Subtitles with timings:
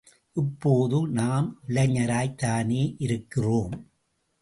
[0.33, 3.91] இப்போது நாம் இளைஞராய்த் தானே இருக்கிறோம்.